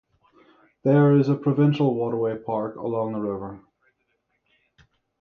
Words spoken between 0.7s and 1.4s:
There is a